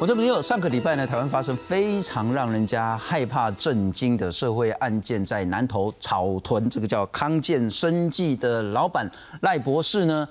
[0.00, 9.06] 我这边有上个礼拜呢，台湾发生非常让人家害怕、震惊的社会案件，在南投草屯这个叫康健生技的老板
[9.42, 10.26] 赖博士呢，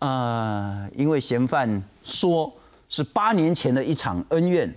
[0.00, 2.52] 呃，因为嫌犯说
[2.88, 4.74] 是八年前的一场恩怨，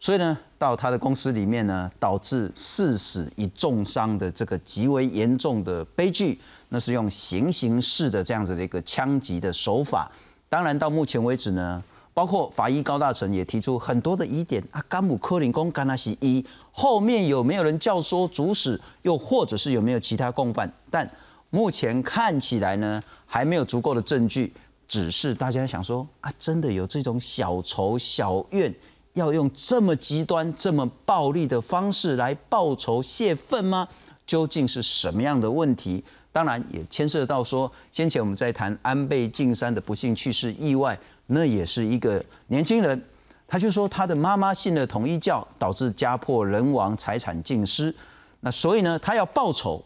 [0.00, 10.10] 所以呢，到他的公司里面呢，导致四死一重伤的这个极为严重的悲剧，那是用行刑式的这样子的一个枪击的手法。
[10.48, 11.82] 当然，到目前为止呢。
[12.14, 20.70] 包括法医高大成也提出很多的疑点啊，甘姆科林宫甘纳西一后面有没有人教唆主使，又或者是有没有其他共犯？
[20.90, 21.10] 但
[21.50, 24.52] 目前看起来呢，还没有足够的证据，
[24.86, 28.74] 只是大家想说啊，真的有这种小仇小怨，
[29.14, 33.88] 要用这么极端、这么暴力的方式来报仇泄愤吗？
[34.26, 36.04] 究竟是什么样的问题？
[36.30, 40.98] 当然也牵涉到说，先前我们在谈安倍晋三的不幸去世意外。
[41.32, 43.02] 那也是一个年轻人，
[43.48, 47.94] 他就说他的妈妈信了统一教，导致家破人亡、财产尽失。
[48.40, 49.82] 那所以呢，他要报仇，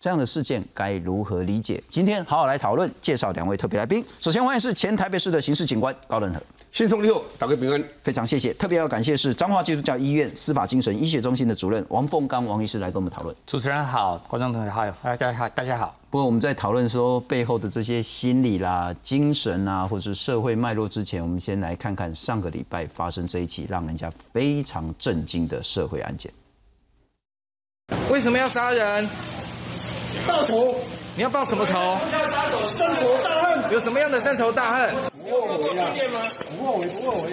[0.00, 1.82] 这样的事件该如何理解？
[1.90, 4.04] 今天好好来讨论，介绍两位特别来宾。
[4.20, 6.40] 首先欢迎是前台北市的刑事警官高仁和。
[6.70, 8.54] 先送你好，大家平安，非常谢谢。
[8.54, 13.34] 特别要感谢是彰化基督教医院司法精神医学中心的主任王凤刚王医师来跟我们讨论。
[13.44, 15.92] 主持人好，观众朋友好，大家好，大家好。
[16.10, 26.32] 不过我们在讨论说背后的这些心理啦、精神啊，或者是社会脉络之前，我们先来看看上个礼拜发生这一起让人家非常震惊的社会案件。
[28.12, 29.08] 为什么要杀人？
[30.26, 30.74] 报仇。
[31.16, 31.98] 你要报什么仇？
[32.64, 33.72] 深仇大恨。
[33.72, 34.94] 有什么样的深仇大恨？
[35.28, 35.90] 不后悔啊！
[36.56, 37.28] 不后悔，不后悔。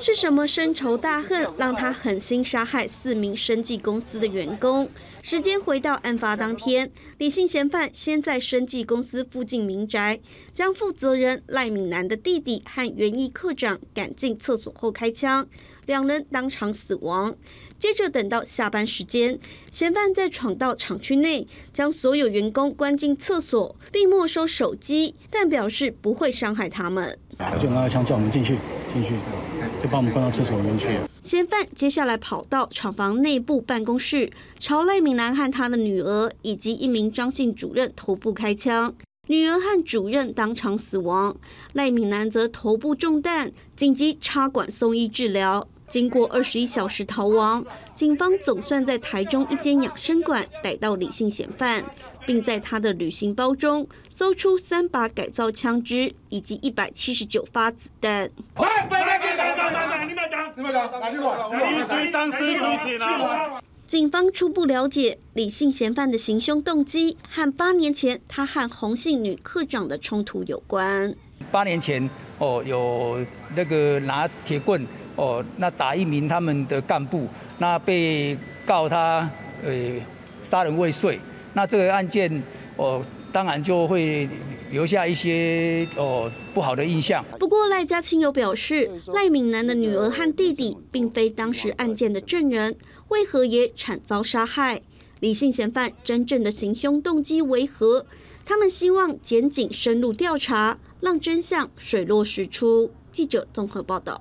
[0.00, 4.88] 是什么深仇大恨让他狠心杀害四名生技公司的员工？
[5.22, 10.20] 时间回到案发当天，李姓嫌犯先在生技公司附近民宅，
[10.52, 15.46] 将负责人赖敏南的弟弟和园艺科长赶进厕所后开枪，
[15.86, 17.34] 两人当场死亡。
[17.82, 19.40] 接着等到下班时间，
[19.72, 27.18] 嫌犯再闯到厂区内，将所有员工关进厕所，并没收手机，但表示不会伤害他们。
[27.60, 28.54] 就拿枪叫我们进去，
[28.94, 29.16] 进去
[29.82, 30.86] 就把我们关到厕所里面去。
[31.24, 38.94] 嫌犯接下来跑到厂房内部办公室，朝赖敏南和他的女儿以及一名张姓主任头部开枪，
[39.26, 41.36] 女儿和主任当场死亡，
[41.72, 45.66] 赖敏南则头部中弹，紧急插管送医治疗。
[45.92, 47.62] 经过二十一小时逃亡，
[47.94, 51.84] 警方总算在台中一间养生馆逮到李姓嫌犯，
[52.24, 58.30] 并在他的旅行包中搜出三把改造枪支以及一百七十九发子弹。
[63.86, 71.14] 警方初步了解李姓嫌犯的行凶动机和八年前他和洪姓女科长的冲突有关。
[71.50, 72.08] 八年前
[72.38, 73.22] 哦，有
[73.54, 74.86] 那个拿铁棍。
[75.16, 77.28] 哦，那打一名他们的干部，
[77.58, 79.28] 那被告他
[79.64, 79.72] 呃
[80.42, 81.18] 杀人未遂，
[81.54, 82.42] 那这个案件
[82.76, 84.28] 哦，当然就会
[84.70, 87.24] 留下一些哦不好的印象。
[87.38, 92.76] 不过赖家亲友表示，赖敏南的女儿和弟弟并非当时案件的证人，
[93.08, 94.80] 为何也惨遭杀害？
[95.20, 98.06] 李姓嫌犯真正的行凶动机为何？
[98.44, 102.90] 他们希望检警深入调查，让真相水落石出。
[103.12, 104.20] 记者综合报道。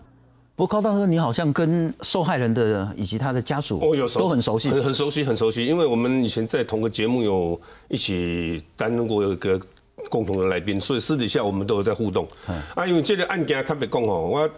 [0.62, 5.66] 不过高大哥，你好像跟受害人的以及他的家属哦，有都很熟悉，很很熟悉，很熟悉。
[5.66, 9.60] 因为我们以前在同个节目有一起担任过一个
[10.08, 12.28] 共同的来宾，所以私底下我们都有在互动。
[12.76, 14.50] 啊，因为这个案件特别讲哦，我。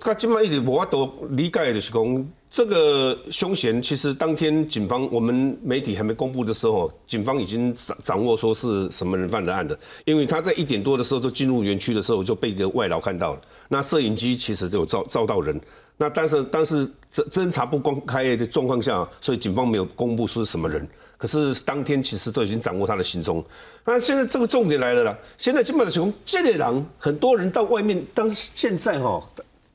[0.00, 15.60] 他今麦一直我都理解的是讲，这个凶嫌其实当天警方我们媒体还没公布的时候，警方已经掌掌握说是什么人犯的案的，因为他在一点多的时候就进入园区的时候就被一个外劳看到了，那摄影机其实就有照照到人，
[15.96, 20.84] 那但是但是侦侦查不公开的状况下，所以警方没有公布是什么人，
[21.16, 23.44] 可是当天其实都已经掌握他的行踪，
[23.84, 29.22] 那现在这个重点来了啦，现在基本上从这类人，很多人到外面，但是现在哈。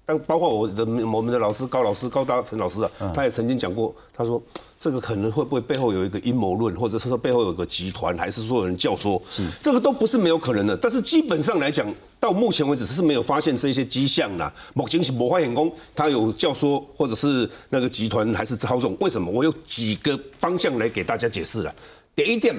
[0.05, 4.41] 但包括我的我们的老师高老师高大成老师啊，他也曾经讲过，他说
[4.77, 9.21] 这个可能会不会背后有一个阴谋论，或者是说背后有个集团，还是说有人教唆，
[9.61, 10.75] 这个都不是没有可能的。
[10.75, 11.87] 但是基本上来讲，
[12.19, 14.53] 到目前为止是没有发现这些迹象啦。
[14.73, 18.97] 目前是某化眼工，他有教唆或者是那个集团还是操纵？
[18.99, 19.31] 为什么？
[19.31, 21.73] 我有几个方向来给大家解释了。
[22.13, 22.53] 第一点。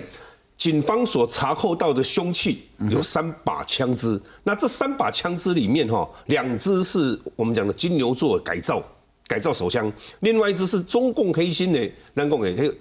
[0.57, 8.83] 警方所查扣到的凶器有三把枪支，那这三把枪支里面哈，两支是我们讲的金牛座改造
[9.27, 12.75] 改造手枪，另外一支是中共黑心的南共的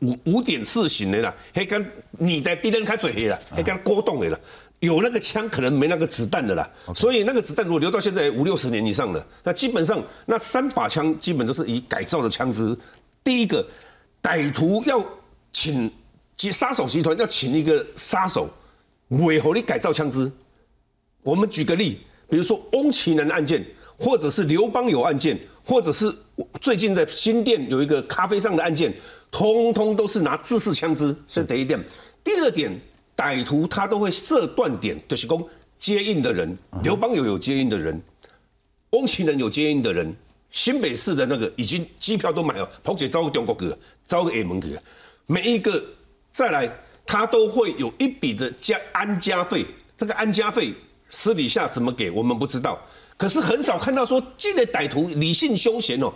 [0.00, 1.84] 五五点四型的啦，黑跟
[2.18, 4.38] 你的比人开嘴黑啦，黑跟勾动的啦。
[4.80, 6.68] 有那个枪，可能没那个子弹的啦。
[6.94, 12.76] 所以那个子弹如果留到现在五六十年以上了，那基本上那三把枪基本都是以改造的枪支。
[13.22, 13.66] 第一个，
[14.22, 15.04] 歹徒要
[15.52, 15.90] 请
[16.40, 18.48] 集杀手集团要请一个杀手，
[19.08, 20.32] 为何你改造枪支？
[21.22, 21.98] 我们举个例，
[22.30, 23.62] 比如说翁奇南案件，
[23.98, 26.10] 或者是刘邦友案件，或者是
[26.58, 28.90] 最近在新店有一个咖啡上的案件，
[29.30, 31.78] 通通都是拿自式枪支，是第一点。
[32.24, 32.72] 第二点。
[33.16, 35.46] 歹徒他都会设断点，就是供
[35.78, 38.00] 接应的人，刘邦友有接应的人，
[38.92, 40.16] 翁奇南有接应的人，
[40.50, 43.78] 新北市的那个已经机票都买了，跑去招个中国哥，
[44.08, 44.68] 招个 A 门哥，
[45.26, 45.84] 每一个
[46.32, 46.70] 再来，
[47.06, 49.64] 他都会有一笔的加安家费，
[49.96, 50.72] 这个安家费
[51.10, 52.78] 私底下怎么给我们不知道，
[53.16, 56.12] 可是很少看到说进来歹徒理性凶险哦，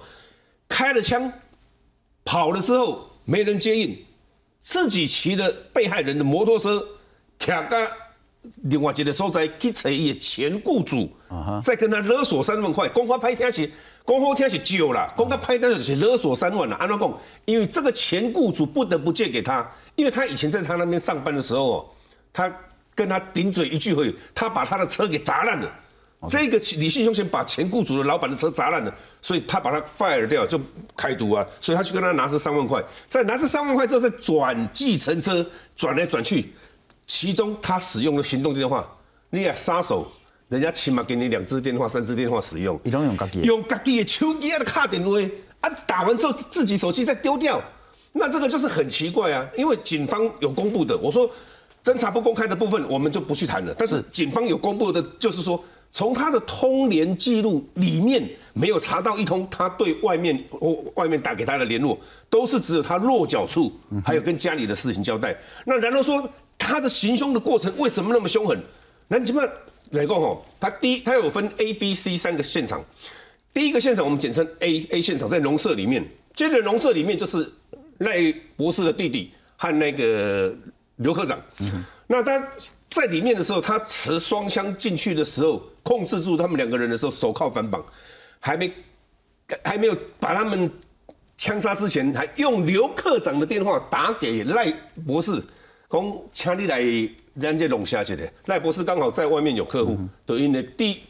[0.69, 1.33] 开了枪
[2.25, 3.97] 跑了之后没人接应。
[4.61, 6.83] 自己骑着被害人的摩托车，
[7.39, 7.87] 卡个
[8.63, 11.07] 另外一个所在去找伊的前雇主，
[11.63, 12.89] 再跟他勒索三万块。
[12.89, 13.71] 光花拍听是，
[14.05, 16.77] 公好听是久了，公他拍单就是勒索三万了。
[16.77, 17.19] 安怎讲？
[17.47, 19.67] 因为这个前雇主不得不借给他，
[19.97, 21.91] 因为他以前在他那边上班的时候，
[22.31, 22.53] 他
[22.95, 25.73] 跟他顶嘴一句会，他把他的车给砸烂了。
[26.27, 30.61] 这个李信雄先把前雇主的老板的车砸烂了，所以他把他 fire 掉就
[30.97, 35.45] 开赌啊，所以他去跟他拿这三万块，再拿这三万块之后再转计程车
[35.77, 36.53] 转来转去，
[37.07, 38.87] 其中他使用的行动电话，
[39.31, 40.11] 你也杀手，
[40.49, 45.11] 人家起码给你两支电话、三支电话使用，你都用家己用家己的手机的卡电话
[45.61, 47.63] 啊，打完之后自己手机再丢掉，
[48.13, 51.31] 那这个就是很奇怪啊，因为警方有公布的，我说
[51.83, 55.63] 侦查不公开的部分我们就不去谈了，但是警方有公布的，就是说。
[55.97, 58.21] 从他的通联记录里面
[58.53, 61.97] 没有查到一通他对外面或外面打给他的联络，
[62.29, 63.73] 都是只有他落脚处，
[64.05, 65.33] 还有跟家里的事情交代。
[65.65, 68.61] 那然后说他的行凶的过程为什么那么凶狠？
[69.07, 69.41] 那你么
[69.91, 72.85] 来讲哦，他第一他有分 A、B、C 三个现场，
[73.53, 76.05] 第一个现场我们简称 A A 现场，在农舍里面，
[76.35, 77.53] 接着农舍里面就是
[77.99, 80.55] 赖博士的弟弟和那个
[80.97, 81.41] 刘科长。
[82.07, 82.47] 那他
[82.89, 85.63] 在里面的时候，他持双枪进去的时候。
[85.85, 87.85] 控制住他们两个人的时候，手铐反绑，
[88.41, 88.73] 还没
[89.63, 90.71] 还没有把他们
[91.37, 94.73] 枪杀之前，还用刘科长的电话打给赖
[95.07, 95.33] 博士，
[95.91, 96.81] 讲请你来
[97.35, 98.33] 人家龙虾去的。
[98.47, 101.03] 赖博士刚好在外面有客户，等于呢第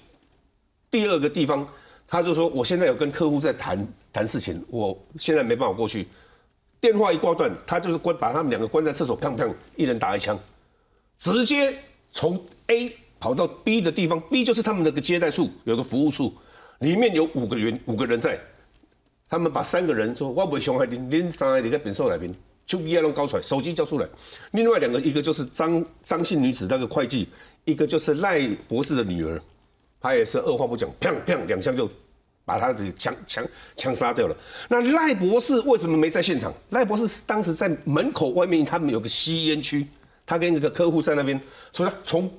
[0.90, 1.66] 第二个地方，
[2.06, 6.06] 他就说我现在有跟客户在谈谈事情，我现在没办法过去。
[6.80, 10.38] 电话一挂断，他就是关把他们两个关在厕所，砰砰，一人打一枪，
[11.18, 11.74] 直接
[12.10, 12.96] 从 A。
[13.20, 16.30] 跑到 B 的地方，B 就是他们那个接待处，有个服务处，
[16.80, 18.38] 里面有五个人，五个人在。
[19.30, 22.34] 他们把三个人说：“我不会伤害你，您伤害你个本受来宾，
[22.66, 24.08] 就一弄搞出来，手机交出来。
[24.52, 27.28] 另外两个，一个就是张张姓女子那个会计，
[27.64, 29.40] 一个就是赖博士的女儿，
[30.00, 31.88] 她也是二话不讲，砰砰两枪就
[32.44, 33.46] 把他的枪枪
[33.76, 34.36] 枪杀掉了。
[34.68, 36.52] 那赖博士为什么没在现场？
[36.70, 39.86] 赖博士当时在门口外面，他们有个吸烟区，
[40.24, 41.40] 他跟一个客户在那边，
[41.72, 42.30] 所以他从。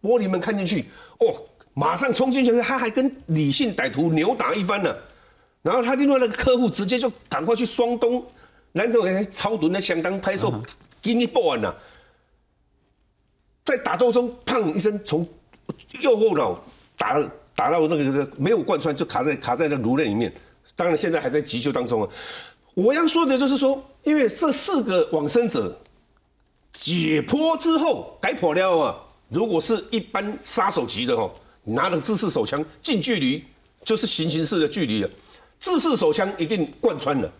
[0.00, 0.84] 玻璃门看进去，
[1.18, 1.34] 哦，
[1.74, 4.94] 马上冲进去，他还跟李姓歹徒扭打一番呢。
[5.60, 8.24] 然后他另外那个客户直接就赶快去双东，
[8.86, 10.52] 然后超短的相当拍摄，
[11.02, 11.74] 给你报案了。
[13.64, 15.26] 在打斗中，砰一声从
[16.00, 16.58] 右后脑
[16.96, 17.20] 打
[17.54, 20.32] 打到那个没有贯穿，就卡在卡在那颅内里面。
[20.76, 22.08] 当然现在还在急救当中啊。
[22.74, 25.76] 我要说的就是说，因为这四个往生者
[26.72, 28.96] 解剖之后改破了啊。
[29.28, 31.30] 如果是一般杀手级的哦，
[31.64, 33.44] 拿着自式手枪近距离
[33.84, 35.10] 就是行刑式的距离了，
[35.58, 37.30] 自式手枪一定贯穿了。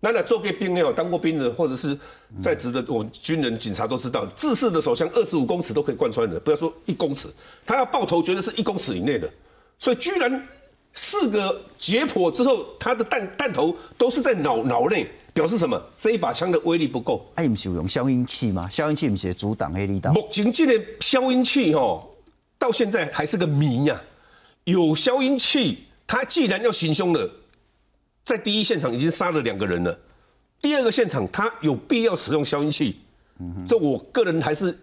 [0.00, 1.98] 那那做过兵没有当过兵的，或者是
[2.42, 7.28] 在职的我军人、警察都知道，自式的手枪二十五公尺都可以贯穿的，不要说一公尺，
[7.64, 9.30] 他要爆头绝对是一公尺以内的。
[9.78, 10.48] 所以居然
[10.94, 15.08] 四个解剖之后，他的弹弹头都是在脑脑内。
[15.36, 15.78] 表示什么？
[15.94, 17.30] 这一把枪的威力不够。
[17.34, 18.66] 哎，不是有用消音器吗？
[18.70, 20.10] 消音器不是阻挡黑力道。
[20.14, 22.02] 目前这个消音器哦，
[22.58, 24.00] 到现在还是个谜呀。
[24.64, 27.30] 有消音器，他既然要行凶了，
[28.26, 29.98] 在第一现场已经杀了两个人了，
[30.60, 33.00] 第二个现场他有必要使用消音器？
[33.66, 34.78] 这我个人还是。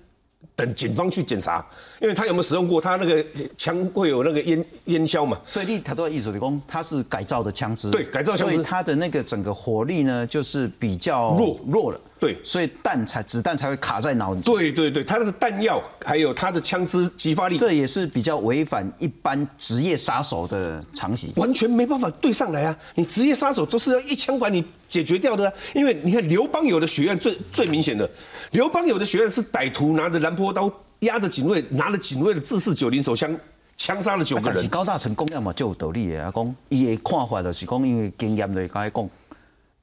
[0.56, 1.66] 等警方去检查，
[2.04, 5.40] 因为他有没有使用过，他那个枪会有那个烟烟硝嘛？
[5.48, 12.02] 所以你他都意思的工，它是改造的枪支，对，改造枪支，所以它的那个整个火力呢，就是比较弱弱了。
[12.20, 14.42] 对，所以弹才子弹才会卡在脑里。
[14.42, 22.78] 对对对，它的弹药还有它的枪支激发力，这也是比较违反一般职业杀手的常识，完全没办法对上来啊！
[22.96, 25.54] 你职业杀手都是要一枪把你解决掉的啊。
[25.74, 28.10] 因为你看刘邦友的血案最最明显的，
[28.52, 30.70] 刘邦友的血案是歹徒拿着蓝坡刀
[31.04, 33.36] 压着警卫，拿着警卫的自四九零手枪
[33.78, 34.70] 枪杀了九个人但是。
[34.70, 39.10] 高大成讲了嘛，就有道理的啊，讲伊的看法就是讲，因为经验就是甲伊讲，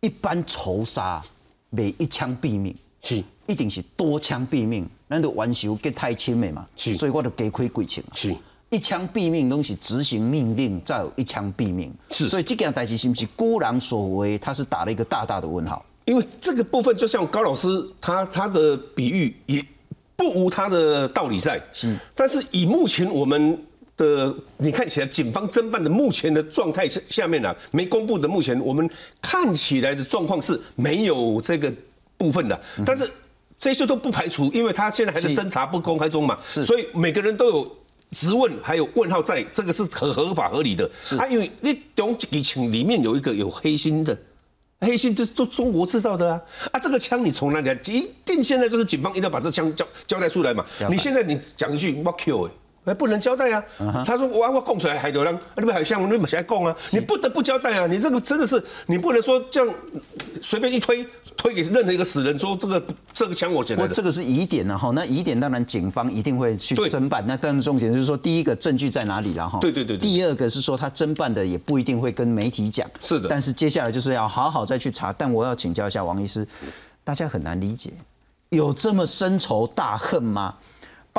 [0.00, 1.22] 一般仇杀
[1.74, 8.14] 袂一枪毙命，是一定是多枪毙命，咱都冤仇结太深的嘛，是所以我就加开几枪啊。
[8.14, 8.34] 是
[8.70, 14.38] 一枪毙命拢是执行命令，再有一枪毙命，是所以这件代志是不是孤狼所为？
[14.38, 15.84] 他是打了一个大大的问号。
[16.04, 17.68] 因为这个部分就像高老师
[18.00, 19.60] 他他的比喻也
[20.20, 21.96] 不无他的道理在，是。
[22.14, 23.58] 但是以目前我们
[23.96, 28.86] 的你看起来警方侦办的目前的状态下下面呢、啊，没公布的目前我们
[29.22, 31.72] 看起来的状况是没有这个
[32.18, 33.10] 部分的，但是
[33.58, 36.62] 这些都不排除，因为他现在还是是侦查不公开中嘛，是。
[36.62, 37.76] 所以每个人都有。
[38.12, 40.90] 质问还有问号在，这个是合合法合理的。
[41.04, 41.16] 是。
[41.16, 44.18] 啊，因为你中几情里面有一个有黑心的，
[44.80, 46.42] 黑心这是都中国制造的啊！
[46.72, 47.74] 啊，这个枪你从哪里来？
[47.86, 52.50] 一定现在就是警方一定要把这枪交交代出来嘛你现在你讲一句我 Q 哎。
[52.84, 53.62] 哎，不能交代啊！
[54.06, 57.86] 他说我我供出来还流浪，啊，你们还像你们现在供啊，你不得不交代啊！
[57.86, 59.74] 你这个真的是你不能说这样
[60.40, 61.06] 随便一推
[61.36, 62.82] 推给任何一个死人说这个
[63.12, 64.02] 这个枪我捡来的不这。
[64.02, 67.22] 个是疑点呢，哈，那疑点当然警方一定会去侦办。
[67.26, 69.58] 那但是重点就是说，第一个证据在哪里了哈？
[69.60, 72.88] 对对对对第二个是说他侦办的也不一定会跟媒体讲。
[73.02, 75.12] 是的但是接下来就是要好好再去查。
[75.12, 76.48] 但我要请教一下王医师，
[77.04, 77.90] 大家很难理解，
[78.48, 80.54] 有这么深仇大恨吗？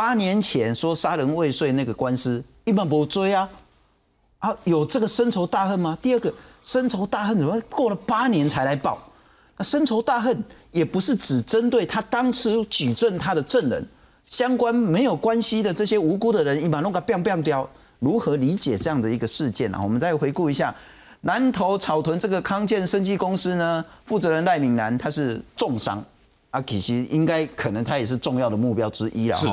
[0.01, 3.47] 八年前说杀人未遂那个官司，一般不追啊。
[4.39, 5.95] 啊，有这个深仇大恨吗？
[6.01, 8.97] 第二个，深仇大恨怎么过了八年才来报？
[9.57, 13.87] 那深仇大恨也不是只针对他当时举证他的证人，
[14.25, 19.79] 相关没有关系的这些无辜的人，一把弄个 biang biang 掉，如何理解这样的一个事件啊？
[19.79, 20.73] 我们再回顾一下
[21.21, 26.03] 南投草屯这个康健生技公司呢，负责人赖敏南他是重伤，
[26.49, 29.47] 啊，其实应该可能他也是重要的目标之一啊是。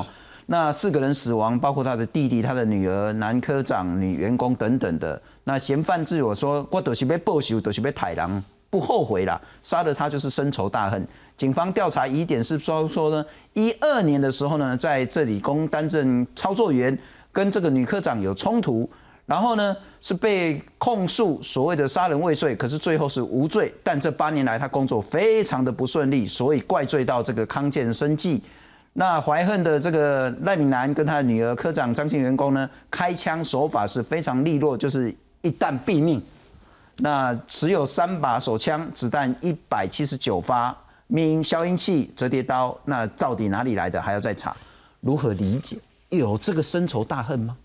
[0.51, 5.21] 那四个人死亡，包括他的弟弟、他的女儿、男科长、女员工等等的。
[5.45, 16.99] 那嫌犯自我说：“我都是被报仇，都是被太郎，不后悔啦，杀了他就是深仇大恨。”警方调查疑点是说说呢，一二年的时候呢，在这里供担任操作员，
[17.31, 18.89] 跟这个女科长有冲突，
[19.27, 23.71] 然后呢是被控诉所谓的杀人未遂，可是最后是无罪。
[23.85, 28.43] 但这八年来他工作非常的不顺利，所以怪罪到这个康健生计。
[28.93, 36.21] 那怀恨的这个赖敏南跟他女儿科长张姓员工呢，开枪手法是非常利落，就是一弹毙命。
[36.97, 40.77] 那持有三把手枪，子弹一百七十九发，
[41.07, 44.57] 命因消音器、折叠刀，那到底哪里来的还要再查。
[45.01, 45.79] 如何理解？
[46.09, 47.57] 有这个深仇大恨吗？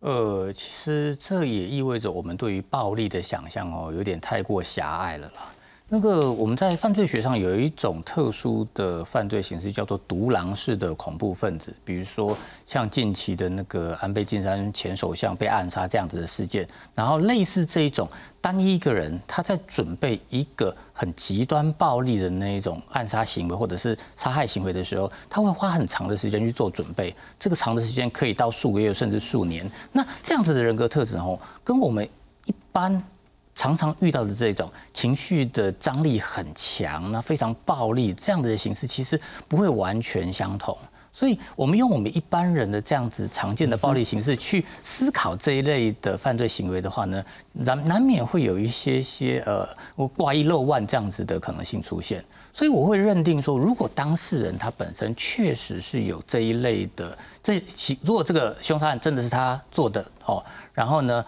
[0.00, 5.52] 呃，其实这也意味着我们对于暴力的想象哦，有点太过狭隘了啦。
[5.86, 11.72] 那个我们在犯罪学上有一种特殊的犯罪形式，叫做独狼式的恐怖分子。
[11.84, 12.36] 比如说
[12.66, 18.08] 像近期的那个安倍晋三前首相被暗杀这样子的事件，然后类似这一种
[18.40, 29.70] 单一一个人他在准备一个很极端暴力的那一种暗杀行为或者是杀害行为的时候，他会花很长的时间去做准备，这个长的时间可以到数个月甚至数年。
[29.92, 32.08] 那这样子的人格特质哦，跟我们
[32.46, 33.00] 一般。
[33.54, 40.76] 常常遇到的这种情绪的张力很强，那非常暴力这样的形式，其实不会完全相同。
[41.16, 52.24] 所以，我们用我们一般人的这样子常见的暴力形式去思考这一类的犯罪行为的话呢，难难免会有一些些呃，我挂一漏万这样子的可能性出现。
[52.52, 61.24] 所以，我会认定说，如果当事人他本身确实是有这一类的，这其如果这个凶杀案真的是他做的哦，然后呢？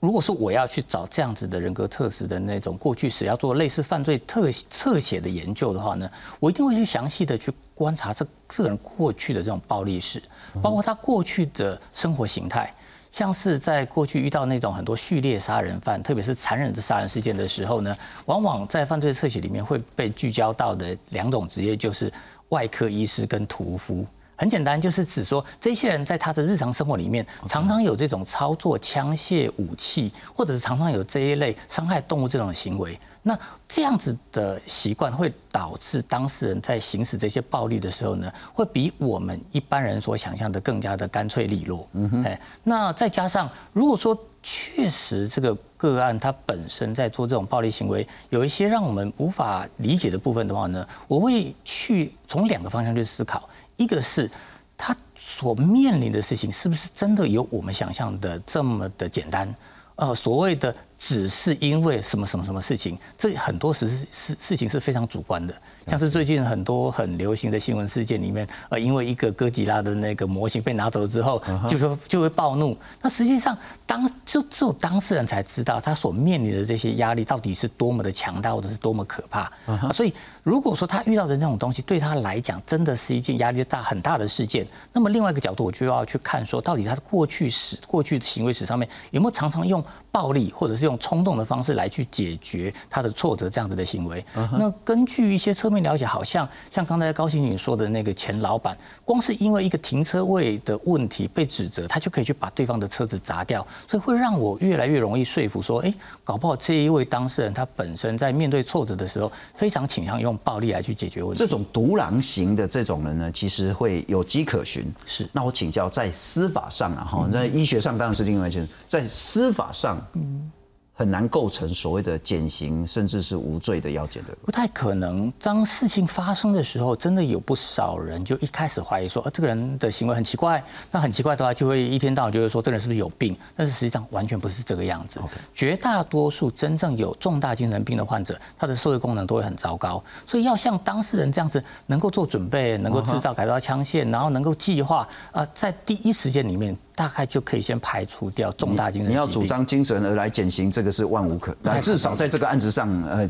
[0.00, 10.22] 如果说我要去找这样子的人格特质的那种过去史，要做类似犯罪特侧写的研究的话呢，我一定会去详细的去观察这这个人过去的这种暴力史，
[10.62, 12.74] 包括他过去的生活形态，
[13.12, 22.10] 像是在过去遇到那种很多序列杀人犯，特别是残忍的杀人事件的时候呢，往往在犯罪侧写里面会被聚焦到的两种职业就是
[22.48, 24.06] 外科医师跟屠夫。
[24.40, 32.98] 很简单，就是指说这些人在他的日常生活里面，常常有这种操作枪械武器，或者是常常有这一类伤害动物这种行为。
[33.22, 41.86] 那这样子的习惯会导致当事人在行使这些暴力的时候呢，会比我们一般人所想象的更加的干脆利落。
[41.92, 53.46] 嗯哼，哎，那再加上如果说确实这个个案它本身在做这种暴力行为，有一些让我们无法理解的部分的话呢，我会去从两个方向去思考。
[53.80, 54.30] 一个是
[54.76, 59.54] 他所面临的事情是不是真的有我们想象的这么的简单？
[59.96, 65.54] 呃，所谓的只是因为什么什么什么事情，这很多事事事情是非常主观的。
[65.86, 72.76] 像是最近很多很流行的新闻事件里面，呃，因为一个哥吉拉的那个模型被拿走之后，就说就会暴怒。
[73.00, 79.50] 那实际上当就只有当事人才知道他所面临的这些压力到底是多么的强大，或者是多么可怕。
[79.92, 94.24] 所以如果说他遇到的那种东西对他来讲真的是一件压力大很大的事件，那么另外一个角度我就要去看说，到底他的过去史、过去的行为史上面有没有常常用暴力或者是用冲动的方式来去解决他的挫折这样子的行为。
[94.58, 105.92] 那根据一些侧面了解，好像像刚才高兴女说的那个前老板，光是因为一个停车位的问题被指责，他就可以去把对方的车子砸掉，所以会让我越来越容易说服说，哎，
[106.24, 111.38] 搞不好这一位当事人他本身在面对挫折的时候，非常倾向用暴力来去解决问题。
[111.38, 114.84] 这种独狼型的这种人呢，其实会有迹可循。
[115.04, 120.50] 是，那我请教，在司法上啊，哈，在医学上当然是另外一件，在司法上，嗯。
[121.00, 125.32] 很难构成所谓的减刑，甚至是无罪的要件的，不太可能。
[125.40, 130.62] 当事情发生的时候，真的有不少人就一开始怀疑说，呃，这个人的行为很奇怪。
[130.90, 133.34] 那很奇怪的话，就会一天到晚就会说，这个人是不是有病？
[133.56, 135.18] 但是实际上完全不是这个样子。
[135.54, 140.04] 绝大多数真正有重大精神病的患者，他的社会功能都会很糟糕。
[140.26, 146.76] 所以要像当事人这样子，能够做准备，能够制造改造枪械，然后能够计划，呃，在第一时间里面。
[146.92, 149.10] 大概就可以先排除掉重大精神。
[149.10, 151.54] 你要主张精神而来减刑，这个是万无可。
[151.62, 153.28] 但至少在这个案子上，呃，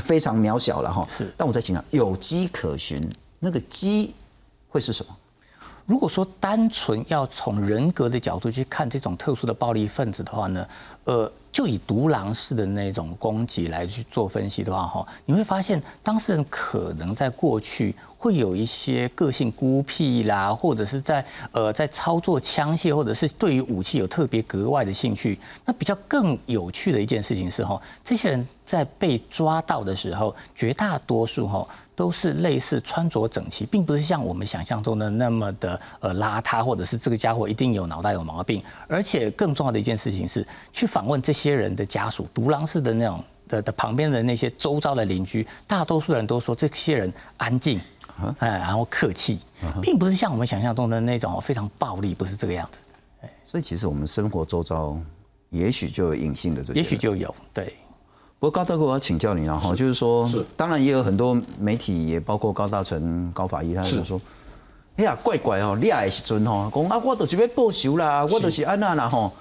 [0.00, 1.06] 非常渺小了哈。
[1.10, 1.32] 是。
[1.36, 3.00] 但我在请教，有机可循，
[3.38, 4.14] 那个机
[4.68, 5.16] 会是什么？
[5.86, 10.66] 如果说单纯要从人格的角度去看这种特殊的暴力分子的话呢，
[11.04, 11.32] 呃。
[11.52, 25.38] 就以独狼式的那种攻击来去做分析的话，哈，你会发现当事人可能在过去会有一些个性孤僻啦，或者是在呃在操作枪械或者是对于武器有特别格外的兴趣。
[25.64, 38.62] 那比较更有趣的一件事情是，哈，这些人在被抓到的时候，绝大多数哈都是类似穿着整齐，并不是像我们想象中的那么的呃邋遢，或者是这个家伙一定有脑袋有毛病。
[38.86, 41.56] 而且更重要的一件事情是，去访问这些。
[41.56, 47.80] 人的家属，独狼式的那种的的旁边的那些周遭的邻居，大多数人都说这些人安静，
[48.40, 49.38] 哎，然后客气，
[49.80, 52.80] 并不是像我们想象中的那种非常暴力，不是这个样子。
[53.46, 54.98] 所以其实我们生活周遭，
[55.48, 57.74] 也许就有隐性的这些，也许就有对。
[58.38, 64.20] 不过高大哥，我要请教你了哈，就是说，当然也有很多媒体，也包括高大成、高法医，他就说，
[64.96, 69.32] 哎呀，怪怪哦，你也是尊吼，讲啊，我都是要报仇啦，我都是安那啦吼。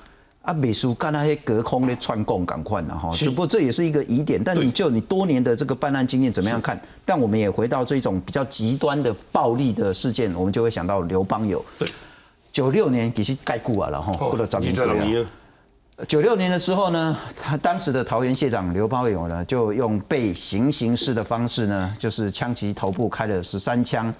[0.41, 4.39] 啊，美术干那些隔空的串供赶快了哈，只不过这也是一个疑点。
[4.43, 6.79] 但你就你多年的这个办案经验怎么样看？
[7.03, 11.65] 但我们也回到这种比较极端的暴力的事件，我们就会想到刘邦友。
[11.79, 11.89] 对，
[12.51, 15.25] 九六年其实盖过啊了哈，过了张明贵
[16.07, 24.13] 九六年的时候呢，他当时的桃园县长刘邦友呢，就用被行刑式的方式呢，就是枪击头部开了十三枪。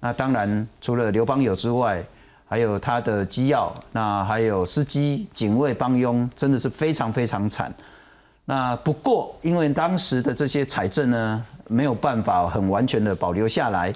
[0.00, 2.04] 那当然除了刘邦友之外。
[2.50, 7.72] 还有他的机要，那还有司机、警卫帮佣，真的是非常非常惨。
[8.44, 13.94] 那不过，因为当时的这些财政呢，没有办法很完全的保留下来，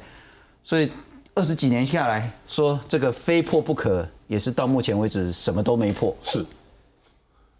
[0.62, 0.88] 所以
[1.35, 6.16] 二十几年下来说这个非破不可，也是到目前为止什么都没破。
[6.23, 6.47] 是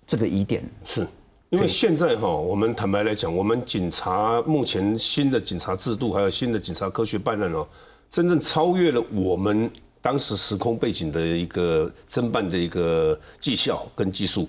[0.07, 1.07] 这个疑点，是
[1.51, 7.67] 因为现在哈，我们坦白来讲，我们警察目前新的警察制度，还有新的警察科学办案哦，
[8.11, 9.71] 真正超越了我们。
[10.03, 14.47] 当时时空背景的一个侦办的一个绩效跟技术，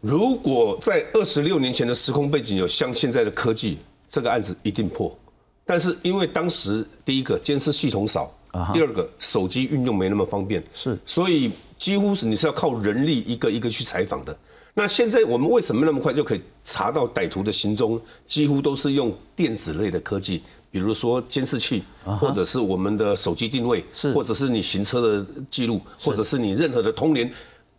[0.00, 5.16] 如果在二十六年前的时空背景有像现在的科技，这个案子一定破。
[5.64, 8.28] 但是因为当时第一个监视系统少，
[8.72, 14.36] 第二个手机运用没那么方便，是，所以几乎是你是要靠人力一个一个去采访的。
[14.78, 18.00] 那现在我们为什么那么快就可以查到歹徒的行踪？
[18.28, 20.40] 几乎都是用电子类的科技。
[20.70, 21.82] 比如说监视器，
[22.20, 27.28] 或者是我们的手机定位，是，或者是你行车的记录，或者是你任何的通联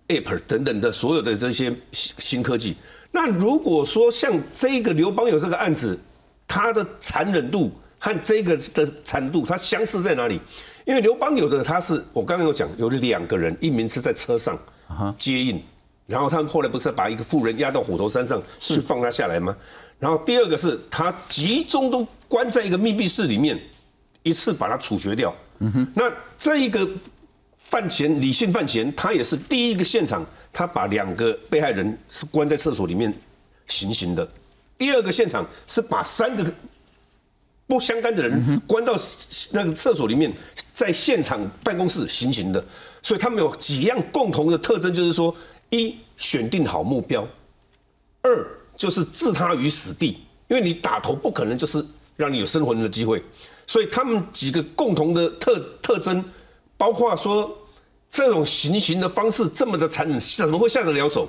[0.10, 2.76] App 等等的所有的这些新新科技。
[3.12, 5.98] 那如果说像这个刘邦友这个案子，
[6.46, 10.42] 他的残忍度和这个的残度，它相似在哪里？
[10.86, 14.58] 因为刘邦友的他是我刚刚有讲，有两个人，一名是在车上
[15.16, 15.62] 接应，
[16.10, 19.56] 然后他们后来不是把一个富人压到虎头山上去放他下来吗？
[20.00, 23.60] 然后第二个是他集中都关在一个密闭室里面，
[24.24, 25.32] 一次把他处决掉。
[25.60, 26.90] 嗯哼，那这一个
[27.58, 33.14] 犯前李姓犯前，他也是第一个现场，他把两个被害人是关在厕所里面
[33.68, 34.28] 行刑的。
[34.80, 36.44] 第二个现场是把三个
[37.68, 38.96] 不相干的人关到
[39.52, 40.34] 那个厕所里面，
[40.74, 42.66] 在现场办公室行刑的。
[43.04, 45.34] 所以他们有几样共同的特征，就是说：
[45.70, 47.28] 一选定好目标。
[48.22, 51.84] 二就是置他于死地，因为你打头不可能就是
[52.16, 53.24] 让你有生存的机会，
[53.66, 56.24] 所以他们几个共同的特特征，
[56.78, 57.50] 包括说
[58.10, 61.28] 这种行刑的方式这么的残忍，怎么会下得了手？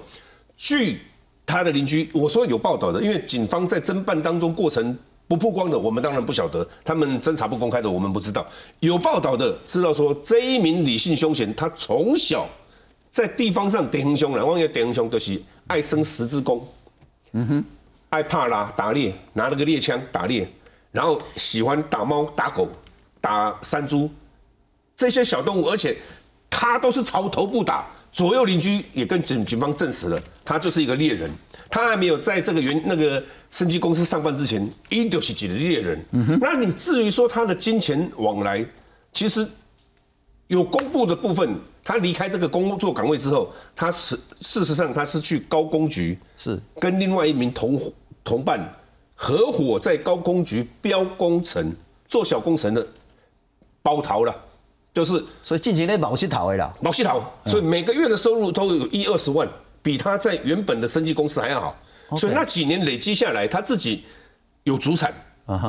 [0.56, 1.00] 据
[1.46, 4.96] 他的邻居我说有报道的，因为警方在侦办当中过程
[5.28, 8.46] 不曝光的，我们当然不晓得，他们侦查不公开的，我们不知道。
[8.80, 12.48] 有报道的知道说这一名李姓凶嫌，他从小
[13.10, 16.66] 在地方上点横凶了，我讲点横凶就是爱生十字弓。
[17.32, 17.64] 嗯哼，
[18.08, 20.48] 爱怕啦，打猎，拿了个猎枪打猎，
[20.92, 22.68] 然后喜欢打猫、打狗、
[23.20, 24.08] 打山猪
[24.96, 25.96] 这些小动物，而且
[26.48, 27.86] 他都是朝头部打。
[28.12, 31.30] 左右邻居也跟警警方证实了，他就是一个猎人。
[31.70, 36.04] 他还没有在这个原那个生技公司上班之前，一就是几个猎人。
[36.10, 38.64] 嗯哼，那你至于说他的金钱往来，
[39.12, 39.46] 其实
[40.48, 41.56] 有公布的部分。
[41.82, 46.60] 他离开这个工作岗位之后，他是事实上他是去高工局，是。
[46.78, 47.80] 跟另外一名同
[48.22, 48.60] 同伴
[49.14, 51.74] 合伙在高工局标工程
[52.08, 52.86] 做小工程的
[53.82, 54.34] 包逃了，
[54.92, 59.48] 就是所以近期内毛细逃的啦，毛细逃，所以每个月的收入都有一二十万，
[59.82, 61.76] 比他在原本的生计公司还要好，
[62.16, 64.04] 所以那几年累积下来，他自己
[64.64, 65.12] 有主产，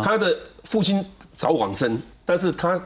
[0.03, 1.03] 他的父亲
[1.35, 2.79] 早往生，但是他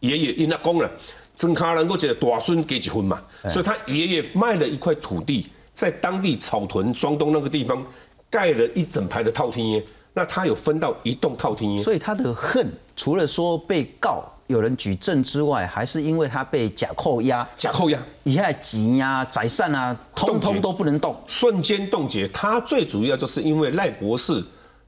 [0.00, 0.90] 爷爷因他工了。
[1.36, 7.84] 曾卡能够接大孙给结婚嘛，所以他爷爷卖了一块土地，在当地草屯双东那个地方
[8.30, 9.72] 盖了一整排的套厅。
[9.72, 11.74] 耶，那他有分到一栋套厅。
[11.74, 11.82] 耶。
[11.82, 22.26] 所以他的恨除了说被告有人举证之外，还是因为他被假扣押，假扣押，以下急呀、财产啊，通通都不能动，瞬间冻结。
[22.28, 24.42] 他最主要就是因为赖博士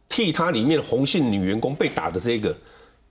[0.09, 2.57] 替他里面红姓女员工被打的这个。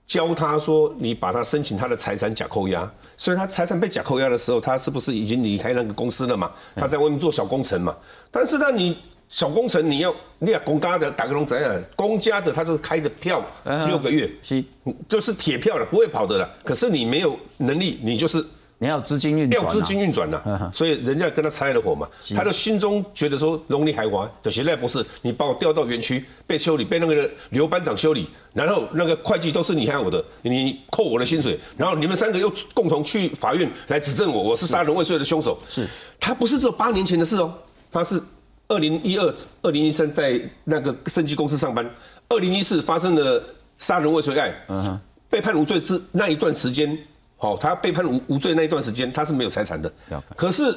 [0.08, 6.50] 教他说：“你把他申请他的财产假扣押，所以他财产被假扣押的时候，他是不是已经离开那个公司了嘛？
[6.74, 7.94] 他在外面做小工程嘛？
[8.30, 8.96] 但是呢，你
[9.28, 11.82] 小工程你要你要公家的打个龙怎样？
[11.94, 13.44] 公家的他是开的票
[13.86, 14.64] 六个月，是
[15.06, 16.50] 就是铁票了，不会跑的了。
[16.64, 18.44] 可是你没有能力，你就是。”
[18.80, 35.58] 你要资金运转，要资金运转呐， 所以人家跟他拆了伙嘛，他的心中觉得说龙利海华，的现在不是你把我调到园区被修理，被那个刘班长修理，然后那个会计都是你害我的，你扣我的薪水，然后你们三个又共同去法院来指证我，我是杀人未遂的凶手。
[35.68, 35.84] 是，
[36.20, 37.52] 他不是只有八年前的事哦，
[37.90, 38.22] 他是
[38.68, 41.84] 二零一二、二零一三在那个生技公司上班，
[42.28, 43.42] 二零一四发生的
[43.76, 46.96] 杀人未遂案，被判无罪是那一段时间。
[47.40, 49.90] 好，他被判无无罪那一段时间，他是没有财产的。
[50.36, 50.76] 可是，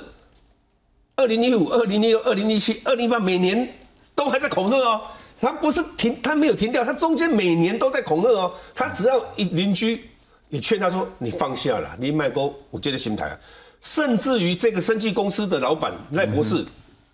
[1.15, 3.67] 二零一五、二零一六、二零一七、二零一八，每年
[4.13, 5.01] 都还在恐吓哦。
[5.39, 8.53] 他不是停，他没有停掉，他中间每年都在恐吓哦。
[8.75, 10.07] 他只要一邻居，
[10.49, 13.35] 你劝他说：“你放下了，你卖锅，我接着新台。”
[13.81, 16.63] 甚至于这个生技公司的老板赖博士，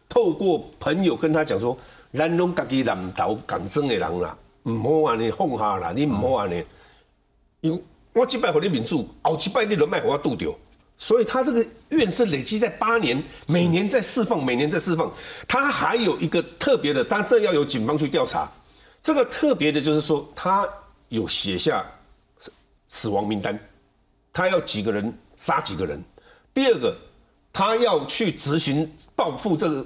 [0.09, 1.77] 透过朋友跟他讲说
[2.13, 6.61] ：“咱拢家己南投港争的人啦，唔好安尼放下啦，你唔好安尼。”
[7.61, 7.81] 因
[8.17, 10.51] 我几百和你民主，我几百你人脉和我渡掉，
[10.97, 15.13] 所以他这个怨是累积在八年，每年在释放，每年在释放。
[15.47, 18.49] 他还有一个特别的，但这要由警方去调查。
[19.03, 20.67] 这个特别的就是说，他
[21.09, 21.85] 有写下
[22.89, 23.57] 死亡名单，
[24.33, 26.03] 他要几个人杀几个人。
[26.53, 26.97] 第二个，
[27.53, 29.85] 他要去执行报复这个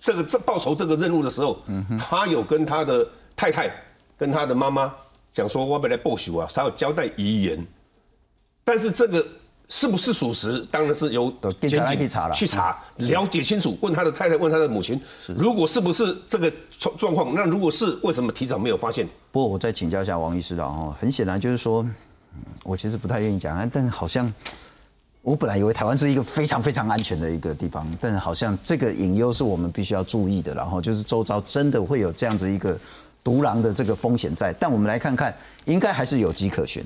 [0.00, 1.62] 这个这报仇这个任务的时候，
[1.98, 3.70] 他有跟他的太太
[4.16, 4.94] 跟他的妈妈。
[5.36, 7.62] 讲说我本来报仇啊，他要交代遗言，
[8.64, 9.22] 但是这个
[9.68, 13.76] 是不是属实，当然是由检警去查了，去查了解清楚。
[13.82, 19.06] 问他的太太，问他的母亲，如果是不是这个状状况，那如果是为什么提早没有发现？
[19.30, 21.86] 不过我再请教一下王医师了哦，很显然就是说，
[22.62, 24.32] 我其实不太愿意讲，但好像
[25.20, 32.78] 我本来以为台湾是一个非常非常安全的一个地方，但好像这个隐忧是我们必须要注意的，然后就是周遭真的会有这样子一个。
[33.26, 35.34] 独狼的这个风险在，但我们来看看，
[35.64, 36.80] 应该还是有迹可循。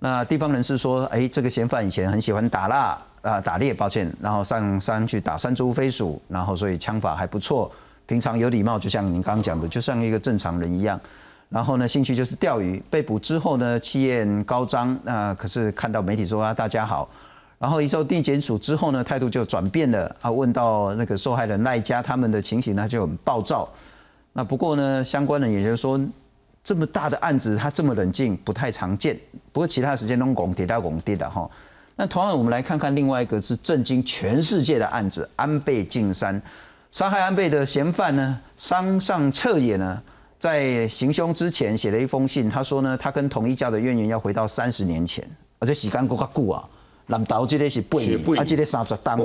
[0.00, 7.70] 那地方人士说，哎，这个嫌犯以前很喜欢打蜡啊，打猎，抱歉，然后上山去打山猪、飞鼠，然后所以枪法还不错，
[8.06, 11.00] 平常有礼貌，就像您刚刚讲的，就像一个正常人一样。
[11.48, 12.82] 然后呢，兴趣就是钓鱼。
[12.90, 17.08] 被捕之后呢，气焰高涨，那可是看到媒体说啊，大家好。
[17.60, 23.68] 然后一受地检署之后呢，态度就转变了啊，问到那个受害人赖家他们的情形呢，就很暴躁。
[24.32, 26.00] 那不过呢，相关人也就是说，
[26.62, 29.18] 这么大的案子他这么冷静不太常见。
[29.52, 31.50] 不过其他时间都拱跌到拱跌的哈。
[31.96, 36.40] 那同样我们来看看另外一个是震惊全世界的案子——安倍晋三
[36.92, 40.00] 杀害安倍的嫌犯呢，山上彻也呢，
[40.38, 46.68] 在行凶之前写了一封信，他说呢，他跟同一家的渊源要回到三十年前，而且时间更加久啊。
[47.08, 49.18] 南岛这个是八年，啊，这个三十单。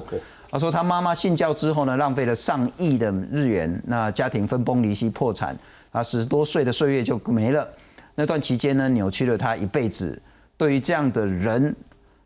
[0.54, 5.58] 他说他妈妈信教之后呢，浪费了上亿的日元，那家庭分崩离析破产，
[5.92, 7.68] 他十多岁的岁月就没了。
[8.14, 10.22] 那段期间呢，扭曲了他一辈子。
[10.56, 11.76] 对于这样的人，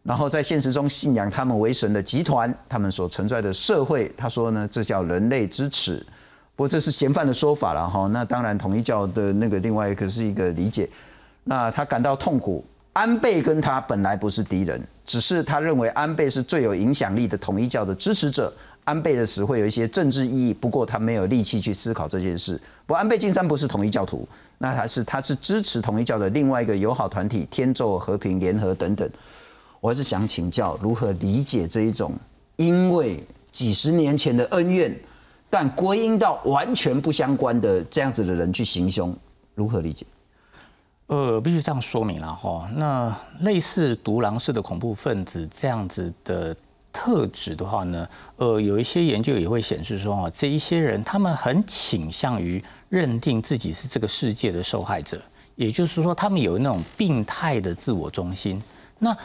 [0.04, 6.06] 然后在现实中信仰他们为神的集团，他们所存在的社会，他说呢，这叫人类之耻。
[6.58, 8.08] 不过这是嫌犯的说法了哈。
[8.08, 10.90] 那当然，统一教的那个另外一个是一个理解。
[11.46, 12.66] 那他感到痛苦。
[12.98, 18.52] 安倍跟他本来不是敌人，只是他认为安倍是最有影响力的统一教的支持者。
[18.86, 22.60] 安倍的死会有一些政治意义，不过他没有力气去思考这件事。
[22.88, 29.08] 不过安倍晋三不是统一教徒，那他是他是支持统一教的另外一个友好团体天宙和平联合等等。
[29.80, 32.14] 我还是想请教如何理解这一种
[32.56, 35.00] 因为几十年前的恩怨，
[35.52, 39.16] 但归因到完全不相关的这样子的人去行凶，
[39.54, 40.04] 如何理解？
[41.08, 42.70] 呃，必须这样说明了哈。
[42.76, 46.56] 那类似独狼式的恐怖分子这样子的
[46.92, 55.22] 特质的话呢，呃，有一些研究也会显示说啊，这一些人他们很倾向于认定自己是这个世界的受害者，
[55.56, 58.62] 也就是说，他们有那种病态的自我中心。
[59.00, 59.16] 那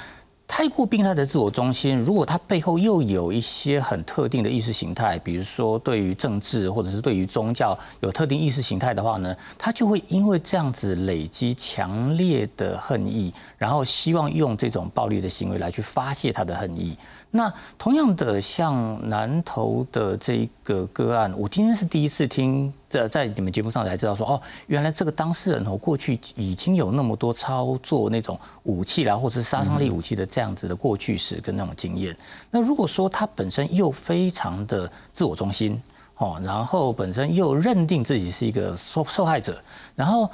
[0.55, 16.99] 太过病态的自我中心，如果他背后又有一些很特定的意识形态，比如说对于政治或者是对于宗教有特定意识形态的话呢，他就会因为这样子累积强烈的恨意，然后希望用这种暴力的行为来去发泄他的恨意。
[17.35, 32.15] 那同样的，像南投的这一个个案，我今天是第一次听，在在你们节目上才知道说，哦，原来这个当事人哦，过去已经有那么多操作那种武器啦，或者是杀伤力武器的这样子的过去史跟那种经验。
[32.51, 35.83] 那如果说他本身又非常的自我中心，
[36.19, 39.59] 哦，然后本身又认定自己是一个受受害者，
[39.97, 40.31] 然后。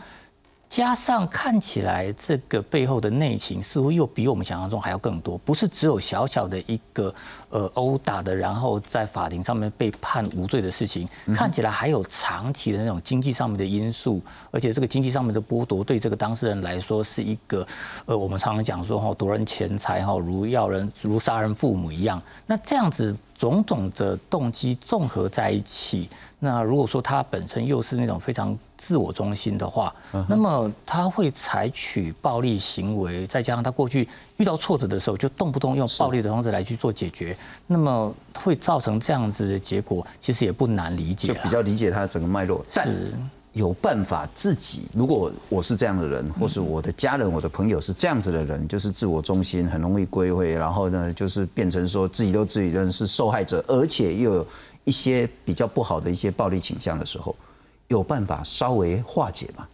[0.69, 7.13] 加上看起来这个背后的内情似乎又比我们想象中还要更多，不是只有小小的一个
[7.49, 17.67] 呃殴打的，然后在法庭上面被判无罪的事情，看起来还有长期的那种经济上面的因素，而且这个经济上面的剥夺对这个当事人来说是一个
[18.05, 23.17] 呃我们常常讲说哈夺人钱财哈如要人如杀人父母一样，那这样子。
[23.39, 29.95] 种种的动机综合在一起，那如果说他本身又是那种非常自我中心的话，
[30.29, 37.37] 那么他会采取暴力行为，再加上他过去遇到挫折的时候，就动不动用暴力的方式来去做解决，
[37.69, 42.65] 那么会造成这样子的结果，其实也不难理解，就比较理解他的整个脉络。
[42.73, 43.15] 是。
[43.59, 54.47] 有办法自己，如果我是这样的人，或是我的家人、我的朋友是这样子的人，就是自我中心，很容易归位，然后呢，就是变成说自己都自己认是受害者，而且又有
[54.85, 57.35] 一些比较不好的一些暴力倾向的时候，
[57.89, 59.67] 有办法稍微化解吗？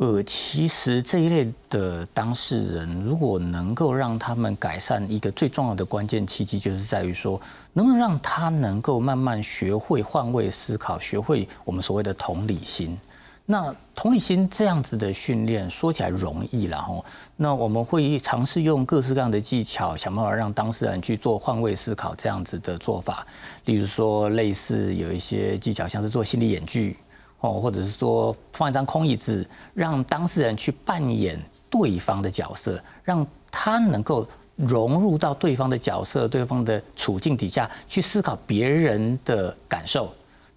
[0.00, 7.38] 呃，其实这一类的当事人，如果能够让他们改善，一个最重要的关键契机，就是在于说，
[7.74, 12.98] 能不能让他能够慢慢学会换位思考，学会我们所谓的同理心。
[13.44, 17.04] 那同理心这样子的训练，说起来容易了哈。
[17.36, 23.26] 那我们会尝试用各式各样的技巧，想办法让当事人去做换位思考这样子的做法。
[23.66, 26.96] 例如说，类似有一些技巧，像是做心理演剧。
[27.40, 34.26] 哦，或者是说放一张空椅子，让当事人去扮演对方的角色，让他能够
[34.56, 40.12] 融入到对方的角色、对方的处境底下去思考别人的感受。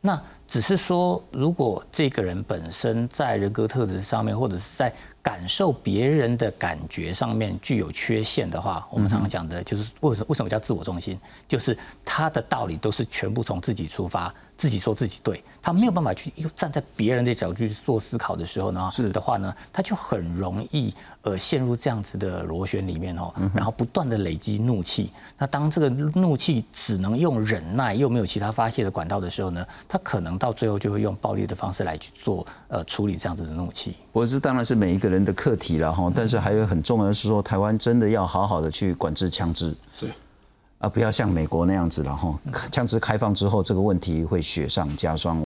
[0.06, 11.18] 那只是说，如果这个人本身在人格特质上面，或者是在感受别人的感觉上面具有缺陷的话，我们常常讲的就是为什么为什么叫自我中心，
[11.48, 14.32] 就是他的道理都是全部从自己出发。
[14.64, 25.12] 自己说自己对，他没有办法去又站在别人的角度去做思考的时候呢，是的话呢，他就很容易呃陷入这样子的螺旋里面哦，然后不断的累积怒气。
[25.38, 33.98] 那当这个怒气只能用忍耐，又没有其他发泄的管道的时候呢，他可能到最后就会用暴力的方式来去做呃处理这样子的怒气。
[34.14, 39.76] 我是当然是每一个人的课题了哈，但是还有很重要的是说，台湾真的要好好的去管制枪支。
[39.94, 40.08] 是。
[40.84, 42.38] 啊，不要像美国那样子了哈，
[42.70, 45.42] 枪支开放之后，这个问题会雪上加霜。